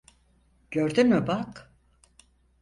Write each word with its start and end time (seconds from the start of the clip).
Gördün 0.71 1.07
mü 1.07 1.27
bak? 1.27 1.71